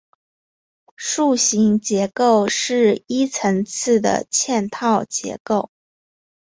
[0.97, 5.69] 树形结构是一层次的嵌套结构。